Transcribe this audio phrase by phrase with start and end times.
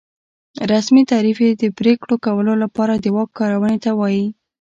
[0.71, 4.25] رسمي تعریف یې د پرېکړو کولو لپاره د واک کارونې ته وایي.